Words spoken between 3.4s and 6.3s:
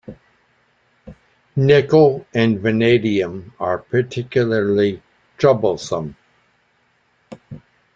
are particularly troublesome.